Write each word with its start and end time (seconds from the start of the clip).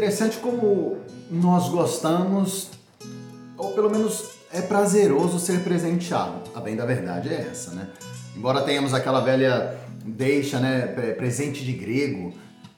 Interessante 0.00 0.38
como 0.38 0.96
nós 1.30 1.68
gostamos, 1.68 2.70
ou 3.58 3.72
pelo 3.72 3.90
menos 3.90 4.30
é 4.50 4.62
prazeroso 4.62 5.38
ser 5.38 5.60
presenteado. 5.60 6.40
A 6.54 6.60
bem 6.60 6.74
da 6.74 6.86
verdade 6.86 7.28
é 7.28 7.46
essa, 7.50 7.72
né? 7.72 7.86
Embora 8.34 8.62
tenhamos 8.62 8.94
aquela 8.94 9.20
velha 9.20 9.78
deixa, 10.02 10.58
né, 10.58 10.86
presente 11.18 11.62
de 11.62 11.74
grego, 11.74 12.32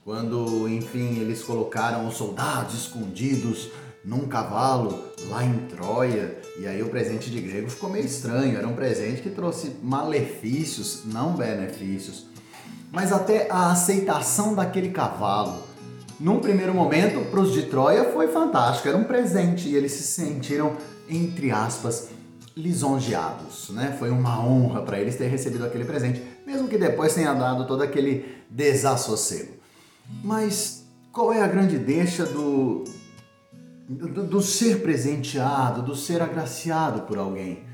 quando, 0.05 0.69
enfim, 0.69 1.21
eles 1.21 1.45
colocaram 1.45 2.09
os 2.09 2.17
soldados 2.17 2.75
escondidos 2.75 3.71
num 4.05 4.27
cavalo 4.27 5.05
lá 5.29 5.45
em 5.45 5.59
Troia, 5.69 6.37
e 6.59 6.67
aí 6.67 6.83
o 6.83 6.89
presente 6.89 7.31
de 7.31 7.41
grego 7.41 7.71
ficou 7.71 7.89
meio 7.89 8.05
estranho, 8.05 8.59
era 8.59 8.67
um 8.67 8.75
presente 8.75 9.23
que 9.23 9.31
trouxe 9.31 9.77
malefícios, 9.81 11.03
não 11.05 11.35
benefícios. 11.35 12.27
Mas 12.91 13.13
até 13.13 13.47
a 13.49 13.71
aceitação 13.71 14.57
daquele 14.57 14.89
cavalo, 14.89 15.71
num 16.23 16.39
primeiro 16.39 16.73
momento, 16.73 17.29
para 17.33 17.41
os 17.41 17.53
de 17.53 17.65
Troia 17.65 18.05
foi 18.13 18.29
fantástico, 18.29 18.87
era 18.87 18.97
um 18.97 19.03
presente 19.03 19.69
e 19.69 19.75
eles 19.75 19.91
se 19.91 20.05
sentiram, 20.05 20.77
entre 21.09 21.51
aspas, 21.51 22.11
lisonjeados, 22.57 23.71
né? 23.71 23.97
Foi 23.99 24.09
uma 24.09 24.41
honra 24.41 24.83
para 24.83 25.01
eles 25.01 25.17
ter 25.17 25.27
recebido 25.27 25.67
aquele 25.67 25.85
presente, 25.85 26.23
mesmo 26.47 26.69
que 26.69 26.79
depois 26.79 27.13
tenha 27.13 27.35
dado 27.35 27.67
todo 27.67 27.83
aquele 27.83 28.37
desassossego. 28.49 29.55
Mas 30.23 30.85
qual 31.11 31.33
é 31.33 31.43
a 31.43 31.49
grande 31.49 31.77
deixa 31.77 32.25
do, 32.25 32.85
do, 33.89 34.23
do 34.23 34.41
ser 34.41 34.81
presenteado, 34.81 35.83
do 35.83 35.97
ser 35.97 36.23
agraciado 36.23 37.03
por 37.03 37.19
alguém? 37.19 37.65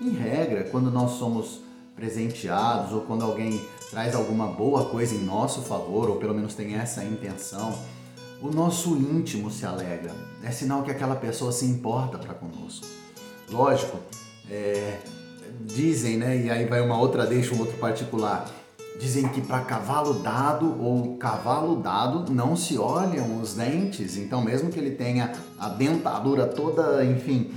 Em 0.00 0.12
regra, 0.12 0.64
quando 0.64 0.90
nós 0.90 1.18
somos 1.18 1.60
presenteados 1.94 2.94
ou 2.94 3.02
quando 3.02 3.22
alguém 3.22 3.60
traz 3.90 4.14
alguma 4.14 4.46
boa 4.46 4.86
coisa 4.86 5.14
em 5.14 5.24
nosso 5.24 5.62
favor, 5.62 6.10
ou 6.10 6.16
pelo 6.16 6.34
menos 6.34 6.54
tem 6.54 6.74
essa 6.74 7.04
intenção, 7.04 7.78
o 8.40 8.48
nosso 8.48 8.96
íntimo 8.96 9.50
se 9.50 9.64
alegra. 9.64 10.12
É 10.42 10.50
sinal 10.50 10.82
que 10.82 10.90
aquela 10.90 11.16
pessoa 11.16 11.52
se 11.52 11.64
importa 11.64 12.18
para 12.18 12.34
conosco. 12.34 12.86
Lógico, 13.50 13.98
é, 14.50 14.98
dizem, 15.60 16.16
né? 16.16 16.36
E 16.36 16.50
aí 16.50 16.66
vai 16.66 16.80
uma 16.80 16.98
outra 16.98 17.24
deixa, 17.26 17.54
um 17.54 17.60
outro 17.60 17.76
particular. 17.78 18.50
Dizem 18.98 19.28
que 19.28 19.40
para 19.40 19.60
cavalo 19.60 20.14
dado 20.14 20.82
ou 20.82 21.16
cavalo 21.16 21.76
dado 21.76 22.32
não 22.32 22.56
se 22.56 22.78
olham 22.78 23.40
os 23.40 23.54
dentes, 23.54 24.16
então 24.16 24.42
mesmo 24.42 24.70
que 24.70 24.78
ele 24.78 24.92
tenha 24.92 25.32
a 25.58 25.68
dentadura 25.68 26.46
toda, 26.46 27.04
enfim, 27.04 27.52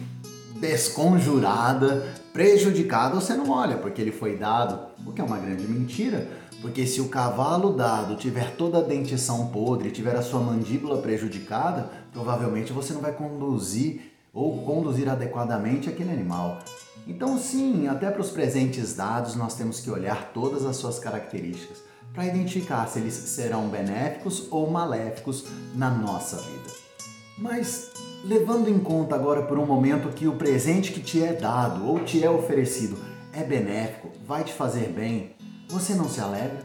desconjurada, 0.56 2.14
prejudicada, 2.34 3.16
você 3.16 3.34
não 3.36 3.52
olha 3.52 3.78
porque 3.78 4.02
ele 4.02 4.12
foi 4.12 4.36
dado, 4.36 4.89
o 5.06 5.12
que 5.12 5.22
é 5.22 5.24
uma 5.24 5.38
grande 5.38 5.68
mentira, 5.68 6.28
porque 6.62 6.86
se 6.86 7.00
o 7.02 7.10
cavalo 7.10 7.74
dado 7.74 8.16
tiver 8.16 8.56
toda 8.56 8.80
a 8.80 8.84
dentição 8.84 9.48
podre, 9.48 9.92
tiver 9.92 10.16
a 10.16 10.22
sua 10.22 10.40
mandíbula 10.40 11.02
prejudicada, 11.02 11.90
provavelmente 12.12 12.74
você 12.74 12.94
não 12.94 13.02
vai 13.02 13.14
conduzir 13.14 14.14
ou 14.34 14.64
conduzir 14.64 15.10
adequadamente 15.10 15.90
aquele 15.90 16.12
animal. 16.12 16.60
Então, 17.08 17.38
sim, 17.38 17.88
até 17.88 18.12
para 18.12 18.22
os 18.22 18.30
presentes 18.30 18.94
dados 18.96 19.36
nós 19.36 19.56
temos 19.56 19.80
que 19.80 19.90
olhar 19.90 20.32
todas 20.34 20.66
as 20.66 20.76
suas 20.76 21.00
características 21.00 21.82
para 22.14 22.26
identificar 22.26 22.88
se 22.88 23.00
eles 23.00 23.14
serão 23.14 23.70
benéficos 23.70 24.48
ou 24.52 24.70
maléficos 24.70 25.46
na 25.76 25.90
nossa 25.90 26.38
vida. 26.38 26.70
Mas, 27.38 27.92
levando 28.26 28.68
em 28.68 28.80
conta 28.80 29.16
agora 29.16 29.44
por 29.44 29.58
um 29.58 29.66
momento 29.66 30.10
que 30.10 30.28
o 30.28 30.36
presente 30.36 30.92
que 30.92 31.00
te 31.00 31.24
é 31.24 31.34
dado 31.34 31.88
ou 31.88 32.00
te 32.00 32.24
é 32.24 32.30
oferecido 32.30 32.98
é 33.40 33.44
benéfico, 33.44 34.12
vai 34.26 34.44
te 34.44 34.54
fazer 34.54 34.90
bem, 34.90 35.36
você 35.70 35.94
não 35.94 36.10
se 36.10 36.20
alegra? 36.20 36.64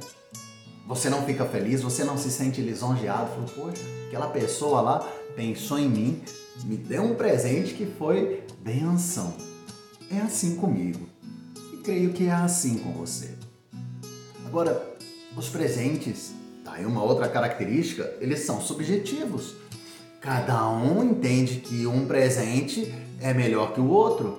Você 0.86 1.08
não 1.08 1.22
fica 1.22 1.44
feliz? 1.44 1.82
Você 1.82 2.04
não 2.04 2.18
se 2.18 2.30
sente 2.30 2.60
lisonjeado? 2.60 3.30
Falou, 3.30 3.70
poxa, 3.70 3.82
aquela 4.08 4.26
pessoa 4.28 4.80
lá 4.80 5.08
pensou 5.36 5.78
em 5.78 5.88
mim, 5.88 6.22
me 6.64 6.76
deu 6.76 7.02
um 7.02 7.14
presente 7.14 7.74
que 7.74 7.86
foi 7.86 8.42
benção. 8.60 9.34
É 10.10 10.18
assim 10.18 10.56
comigo. 10.56 11.08
E 11.72 11.76
creio 11.78 12.12
que 12.12 12.26
é 12.26 12.32
assim 12.32 12.78
com 12.78 12.92
você. 12.92 13.34
Agora, 14.44 14.94
os 15.36 15.48
presentes, 15.48 16.32
tá 16.64 16.74
aí 16.74 16.84
uma 16.84 17.02
outra 17.02 17.28
característica, 17.28 18.14
eles 18.20 18.40
são 18.40 18.60
subjetivos. 18.60 19.54
Cada 20.20 20.68
um 20.70 21.02
entende 21.04 21.60
que 21.60 21.86
um 21.86 22.06
presente 22.06 22.94
é 23.20 23.32
melhor 23.32 23.72
que 23.72 23.80
o 23.80 23.88
outro. 23.88 24.38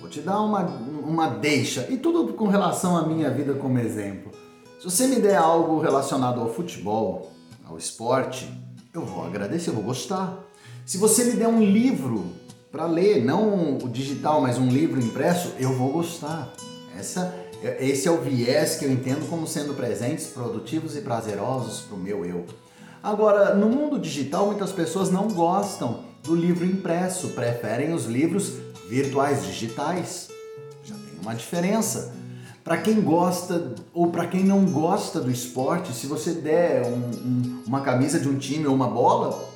Vou 0.00 0.08
te 0.08 0.20
dar 0.20 0.40
uma, 0.40 0.60
uma 0.62 1.28
deixa, 1.28 1.86
e 1.90 1.96
tudo 1.96 2.32
com 2.34 2.46
relação 2.46 2.96
à 2.96 3.06
minha 3.06 3.30
vida 3.30 3.54
como 3.54 3.78
exemplo. 3.78 4.30
Se 4.78 4.84
você 4.84 5.06
me 5.08 5.16
der 5.16 5.36
algo 5.36 5.80
relacionado 5.80 6.40
ao 6.40 6.52
futebol, 6.52 7.32
ao 7.68 7.76
esporte, 7.76 8.48
eu 8.94 9.04
vou 9.04 9.24
agradecer, 9.24 9.70
eu 9.70 9.74
vou 9.74 9.82
gostar. 9.82 10.38
Se 10.86 10.98
você 10.98 11.24
me 11.24 11.32
der 11.32 11.48
um 11.48 11.62
livro 11.62 12.32
para 12.70 12.86
ler, 12.86 13.24
não 13.24 13.76
o 13.76 13.88
digital, 13.88 14.40
mas 14.40 14.56
um 14.56 14.68
livro 14.68 15.00
impresso, 15.00 15.52
eu 15.58 15.72
vou 15.72 15.90
gostar. 15.90 16.52
Essa, 16.96 17.34
esse 17.80 18.06
é 18.06 18.10
o 18.10 18.20
viés 18.20 18.76
que 18.76 18.84
eu 18.84 18.92
entendo 18.92 19.28
como 19.28 19.46
sendo 19.46 19.74
presentes, 19.74 20.28
produtivos 20.28 20.96
e 20.96 21.00
prazerosos 21.00 21.80
para 21.80 21.96
o 21.96 21.98
meu 21.98 22.24
eu. 22.24 22.46
Agora, 23.02 23.54
no 23.54 23.68
mundo 23.68 23.98
digital, 23.98 24.46
muitas 24.46 24.72
pessoas 24.72 25.10
não 25.10 25.28
gostam 25.28 26.04
do 26.22 26.34
livro 26.34 26.64
impresso, 26.64 27.28
preferem 27.28 27.92
os 27.92 28.06
livros 28.06 28.54
virtuais 28.88 29.44
digitais. 29.44 30.28
Já 30.84 30.94
tem 30.94 31.20
uma 31.22 31.34
diferença. 31.34 32.14
Para 32.64 32.78
quem 32.78 33.00
gosta 33.00 33.74
ou 33.94 34.08
para 34.08 34.26
quem 34.26 34.44
não 34.44 34.64
gosta 34.66 35.20
do 35.20 35.30
esporte, 35.30 35.92
se 35.92 36.06
você 36.06 36.32
der 36.32 36.84
um, 36.84 37.10
um, 37.10 37.62
uma 37.66 37.80
camisa 37.80 38.18
de 38.18 38.28
um 38.28 38.36
time 38.36 38.66
ou 38.66 38.74
uma 38.74 38.88
bola, 38.88 39.48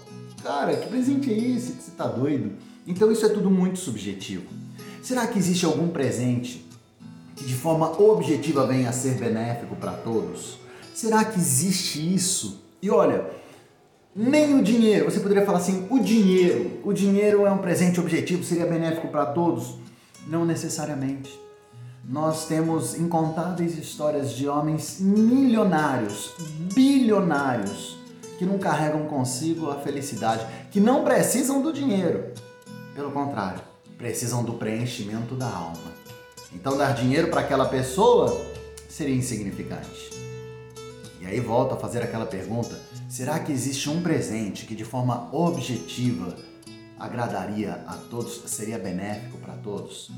cara, 0.42 0.76
que 0.76 0.88
presente 0.88 1.30
é 1.30 1.36
esse? 1.36 1.72
Você 1.72 1.90
tá 1.96 2.06
doido? 2.06 2.52
Então 2.86 3.12
isso 3.12 3.24
é 3.26 3.28
tudo 3.28 3.50
muito 3.50 3.78
subjetivo. 3.78 4.46
Será 5.02 5.26
que 5.26 5.38
existe 5.38 5.64
algum 5.64 5.88
presente 5.88 6.64
que 7.36 7.44
de 7.44 7.54
forma 7.54 8.00
objetiva 8.00 8.66
venha 8.66 8.88
a 8.88 8.92
ser 8.92 9.14
benéfico 9.14 9.76
para 9.76 9.92
todos? 9.92 10.58
Será 10.94 11.24
que 11.24 11.38
existe 11.38 12.14
isso? 12.14 12.62
E 12.80 12.90
olha, 12.90 13.26
nem 14.14 14.58
o 14.58 14.62
dinheiro, 14.62 15.06
você 15.06 15.20
poderia 15.20 15.44
falar 15.44 15.58
assim, 15.58 15.86
o 15.90 15.98
dinheiro, 15.98 16.80
o 16.84 16.92
dinheiro 16.92 17.46
é 17.46 17.50
um 17.50 17.58
presente 17.58 17.98
objetivo, 17.98 18.44
seria 18.44 18.66
benéfico 18.66 19.08
para 19.08 19.26
todos? 19.26 19.76
Não 20.26 20.44
necessariamente. 20.44 21.40
Nós 22.04 22.46
temos 22.46 22.98
incontáveis 22.98 23.78
histórias 23.78 24.32
de 24.32 24.48
homens 24.48 24.98
milionários, 25.00 26.34
bilionários, 26.74 27.96
que 28.38 28.44
não 28.44 28.58
carregam 28.58 29.06
consigo 29.06 29.70
a 29.70 29.76
felicidade, 29.76 30.44
que 30.70 30.80
não 30.80 31.04
precisam 31.04 31.62
do 31.62 31.72
dinheiro, 31.72 32.32
pelo 32.94 33.12
contrário, 33.12 33.60
precisam 33.96 34.42
do 34.42 34.54
preenchimento 34.54 35.34
da 35.36 35.46
alma. 35.46 35.92
Então, 36.52 36.76
dar 36.76 36.92
dinheiro 36.92 37.28
para 37.28 37.40
aquela 37.40 37.66
pessoa 37.66 38.44
seria 38.88 39.14
insignificante. 39.14 40.10
Aí 41.32 41.40
volto 41.40 41.72
a 41.72 41.78
fazer 41.78 42.02
aquela 42.02 42.26
pergunta: 42.26 42.78
será 43.08 43.38
que 43.38 43.50
existe 43.50 43.88
um 43.88 44.02
presente 44.02 44.66
que 44.66 44.74
de 44.74 44.84
forma 44.84 45.34
objetiva 45.34 46.36
agradaria 46.98 47.82
a 47.86 47.94
todos, 47.94 48.42
seria 48.50 48.78
benéfico 48.78 49.38
para 49.38 49.54
todos? 49.54 50.10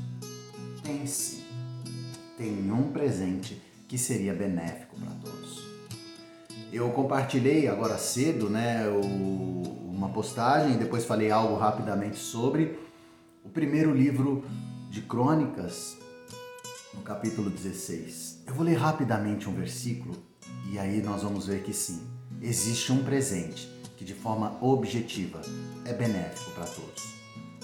Tem 0.83 1.07
sim. 1.07 1.41
Tem 2.37 2.69
um 2.69 2.91
presente 2.91 3.61
que 3.87 3.97
seria 3.97 4.33
benéfico 4.33 4.97
para 4.99 5.11
todos. 5.23 5.63
Eu 6.73 6.89
compartilhei 6.89 7.69
agora 7.69 7.97
cedo, 7.97 8.49
né, 8.49 8.85
o, 8.89 9.61
uma 9.89 10.09
postagem, 10.09 10.75
depois 10.75 11.05
falei 11.05 11.31
algo 11.31 11.55
rapidamente 11.55 12.17
sobre 12.17 12.77
o 13.41 13.47
primeiro 13.47 13.93
livro 13.93 14.43
de 14.89 15.01
Crônicas, 15.01 15.97
no 16.93 16.99
capítulo 17.03 17.49
16. 17.49 18.43
Eu 18.45 18.53
vou 18.53 18.65
ler 18.65 18.75
rapidamente 18.75 19.47
um 19.47 19.53
versículo 19.53 20.34
e 20.69 20.79
aí 20.79 21.01
nós 21.01 21.23
vamos 21.23 21.47
ver 21.47 21.63
que 21.63 21.73
sim, 21.73 22.01
existe 22.41 22.91
um 22.91 23.03
presente 23.03 23.69
que 23.97 24.03
de 24.03 24.13
forma 24.13 24.57
objetiva 24.61 25.41
é 25.85 25.93
benéfico 25.93 26.51
para 26.51 26.65
todos. 26.65 27.03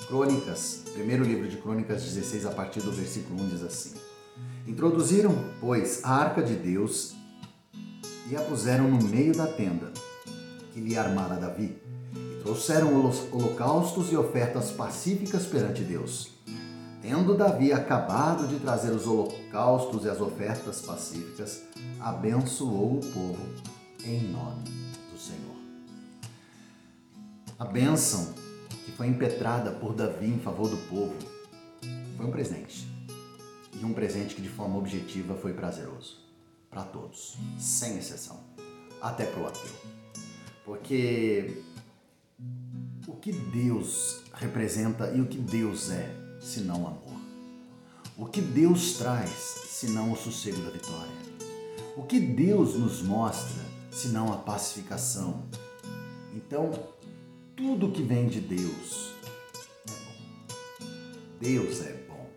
Crônicas, 0.08 0.84
primeiro 0.94 1.24
livro 1.24 1.48
de 1.48 1.58
Crônicas 1.58 2.04
16, 2.04 2.46
a 2.46 2.52
partir 2.52 2.82
do 2.82 2.92
versículo 2.92 3.42
1 3.44 3.50
diz 3.50 3.64
assim: 3.64 3.94
Introduziram, 4.68 5.36
pois, 5.60 6.04
a 6.04 6.14
arca 6.14 6.42
de 6.42 6.56
Deus 6.56 7.14
e 8.30 8.36
a 8.36 8.42
puseram 8.42 8.88
no 8.90 9.02
meio 9.04 9.36
da 9.36 9.48
tenda 9.48 9.92
que 10.74 10.80
lhe 10.80 10.98
armara 10.98 11.36
Davi 11.36 11.82
trouxeram 12.42 12.96
holocaustos 13.32 14.12
e 14.12 14.18
ofertas 14.18 14.72
pacíficas 14.72 15.46
perante 15.46 15.84
Deus. 15.84 16.32
Tendo 17.02 17.36
Davi 17.36 17.74
acabado 17.74 18.48
de 18.48 18.60
trazer 18.60 18.92
os 18.92 19.08
holocaustos 19.08 20.06
e 20.06 20.10
as 20.10 20.22
ofertas 20.22 20.82
pacíficas, 20.82 21.64
abençoou 22.00 22.98
o 22.98 23.00
povo 23.00 23.42
em 24.06 24.28
nome 24.32 24.64
do 25.12 25.18
Senhor. 25.18 25.56
A 27.58 27.66
bênção 27.66 28.34
que 28.86 28.92
foi 28.92 29.08
impetrada 29.08 29.72
por 29.72 29.94
Davi 29.94 30.28
em 30.28 30.40
favor 30.40 30.70
do 30.70 30.78
povo 30.90 31.16
foi 32.18 32.26
um 32.26 32.32
presente. 32.32 32.88
E 33.74 33.84
um 33.86 33.94
presente 33.94 34.36
que 34.36 34.42
de 34.42 34.50
forma 34.50 34.78
objetiva 34.78 35.34
foi 35.36 35.54
prazeroso 35.54 36.20
para 36.70 36.84
todos, 36.84 37.38
sem 37.58 37.98
exceção, 37.98 38.40
até 39.02 39.26
para 39.26 39.42
o 39.42 39.48
ateu. 39.48 39.72
Porque 40.64 41.64
que 43.22 43.32
Deus 43.32 44.24
representa 44.34 45.12
e 45.12 45.22
o 45.22 45.28
que 45.28 45.38
Deus 45.38 45.92
é, 45.92 46.10
senão 46.42 46.88
amor? 46.88 47.22
O 48.18 48.26
que 48.26 48.42
Deus 48.42 48.94
traz, 48.98 49.30
senão 49.70 50.12
o 50.12 50.18
sossego 50.18 50.62
da 50.62 50.70
vitória? 50.72 51.12
O 51.96 52.04
que 52.04 52.20
Deus 52.20 52.76
nos 52.76 53.02
mostra, 53.02 53.64
senão 53.92 54.34
a 54.34 54.38
pacificação? 54.38 55.44
Então, 56.36 56.72
tudo 57.56 57.92
que 57.92 58.02
vem 58.02 58.28
de 58.28 58.40
Deus 58.40 59.12
é 59.88 59.92
bom. 59.92 60.86
Deus 61.40 61.82
é 61.82 62.06
bom. 62.08 62.28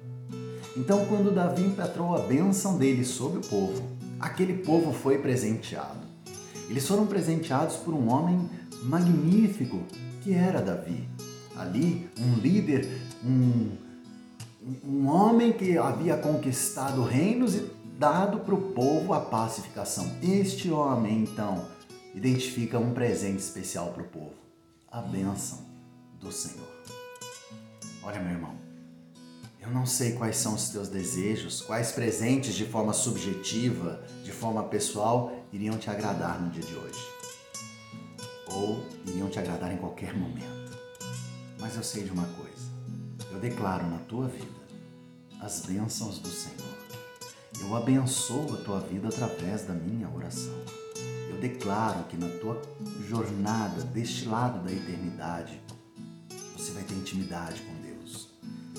Então, 0.77 1.07
quando 1.07 1.35
Davi 1.35 1.63
impetrou 1.63 2.15
a 2.15 2.21
bênção 2.21 2.77
dele 2.79 3.05
sobre 3.05 3.39
o 3.39 3.43
povo, 3.43 3.83
aquele 4.21 4.63
povo 4.65 4.93
foi 4.93 5.19
presenteado. 5.19 6.05
Eles 6.69 6.87
foram 6.87 7.07
presenteados 7.07 7.77
por 7.77 7.95
um 7.95 8.11
homem 8.11 8.49
magnífico 8.83 9.83
que 10.23 10.33
era 10.33 10.61
Davi. 10.61 11.09
Ali, 11.57 12.09
um 12.19 12.35
líder, 12.41 12.89
um, 13.25 13.84
um 14.85 15.09
homem 15.09 15.53
que 15.53 15.77
havia 15.77 16.17
conquistado 16.17 17.03
reinos 17.03 17.55
e 17.55 17.71
dado 17.99 18.41
para 18.41 18.55
o 18.55 18.73
povo 18.73 19.13
a 19.13 19.21
pacificação. 19.21 20.11
Este 20.23 20.71
homem, 20.71 21.23
então, 21.23 21.67
identifica 22.15 22.79
um 22.79 22.95
presente 22.95 23.41
especial 23.41 23.93
para 23.93 24.03
o 24.03 24.07
povo: 24.07 24.35
a 24.91 25.01
bênção 25.01 25.59
do 26.19 26.33
Senhor. 26.33 26.69
Olha, 28.03 28.21
meu 28.21 28.33
irmão, 28.33 28.55
eu 29.61 29.71
não 29.71 29.87
sei 29.87 30.13
quais 30.13 30.37
são 30.37 30.55
os 30.55 30.69
teus 30.69 30.89
desejos, 30.89 31.63
quais 31.63 31.93
presentes 31.93 32.55
de 32.55 32.65
forma 32.65 32.93
subjetiva, 32.93 34.03
de 34.23 34.33
forma 34.33 34.63
pessoal, 34.65 35.33
iriam 35.53 35.79
te 35.79 35.89
agradar 35.91 36.41
no 36.41 36.51
dia 36.51 36.63
de 36.63 36.75
hoje. 36.75 37.01
Ou 38.49 38.85
iriam 39.07 39.29
te 39.29 39.39
agradar 39.39 39.73
em 39.73 39.79
qualquer 39.79 40.15
momento. 40.17 40.79
Mas 41.59 41.77
eu 41.77 41.83
sei 41.83 42.05
de 42.05 42.11
uma 42.11 42.27
coisa: 42.27 42.74
eu 43.35 43.41
declaro 43.41 43.87
na 43.87 43.99
tua 43.99 44.29
vida 44.29 44.65
as 45.41 45.67
bênçãos 45.67 46.19
do 46.19 46.31
Senhor. 46.31 46.75
Eu 47.61 47.77
abençoo 47.77 48.55
a 48.55 48.65
tua 48.65 48.81
vida 48.81 49.09
através 49.09 49.63
da 49.67 49.75
minha 49.75 50.09
oração. 50.09 50.55
Eu 51.29 51.39
declaro 51.39 52.05
que 52.05 52.17
na 52.17 52.29
tua 52.41 52.61
jornada 53.07 53.83
deste 53.83 54.27
lado 54.27 54.65
da 54.65 54.73
eternidade, 54.73 55.61
você 56.57 56.73
vai 56.73 56.83
ter 56.85 56.95
intimidade 56.95 57.61
com 57.61 57.75
Deus 57.75 57.85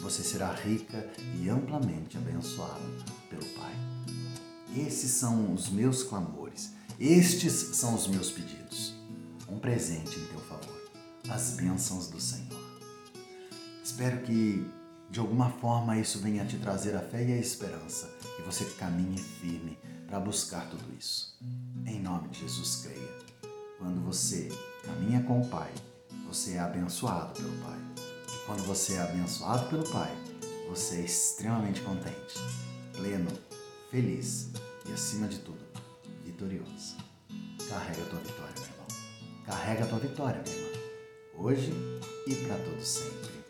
você 0.05 0.21
será 0.21 0.53
rica 0.53 1.09
e 1.41 1.49
amplamente 1.49 2.15
abençoado 2.15 2.83
pelo 3.27 3.43
Pai. 3.55 3.73
Esses 4.77 5.09
são 5.09 5.51
os 5.51 5.69
meus 5.69 6.03
clamores, 6.03 6.73
estes 6.99 7.53
são 7.75 7.95
os 7.95 8.05
meus 8.05 8.29
pedidos. 8.29 8.93
Um 9.49 9.57
presente 9.57 10.19
em 10.19 10.25
teu 10.27 10.39
favor, 10.41 10.91
as 11.27 11.55
bênçãos 11.55 12.07
do 12.07 12.21
Senhor. 12.21 12.54
Espero 13.85 14.23
que 14.23 14.67
de 15.11 15.19
alguma 15.19 15.51
forma 15.51 15.95
isso 15.95 16.17
venha 16.17 16.43
te 16.43 16.57
trazer 16.57 16.95
a 16.95 17.01
fé 17.01 17.23
e 17.23 17.33
a 17.33 17.37
esperança 17.37 18.09
e 18.39 18.41
você 18.41 18.65
caminhe 18.79 19.19
firme 19.19 19.77
para 20.07 20.19
buscar 20.19 20.67
tudo 20.71 20.83
isso. 20.99 21.37
Em 21.85 22.01
nome 22.01 22.29
de 22.29 22.39
Jesus, 22.39 22.77
creia. 22.77 23.51
Quando 23.77 24.03
você 24.03 24.49
caminha 24.83 25.21
com 25.21 25.39
o 25.39 25.47
Pai, 25.47 25.71
você 26.27 26.53
é 26.53 26.59
abençoado 26.61 27.35
pelo 27.35 27.55
Pai. 27.59 27.77
Quando 28.47 28.63
você 28.63 28.95
é 28.95 29.01
abençoado 29.03 29.69
pelo 29.69 29.87
Pai, 29.87 30.11
você 30.67 30.95
é 30.95 31.01
extremamente 31.01 31.81
contente, 31.81 32.39
pleno, 32.91 33.29
feliz 33.91 34.49
e, 34.89 34.93
acima 34.93 35.27
de 35.27 35.37
tudo, 35.37 35.63
vitorioso. 36.23 36.97
Carrega 37.69 38.01
a 38.01 38.09
tua 38.09 38.19
vitória, 38.19 38.53
meu 38.55 38.63
irmão. 38.63 38.87
Carrega 39.45 39.83
a 39.83 39.87
tua 39.87 39.99
vitória, 39.99 40.41
minha 40.41 40.57
irmã. 40.57 40.79
Hoje 41.37 41.71
e 42.25 42.35
para 42.47 42.57
todo 42.57 42.81
sempre. 42.81 43.44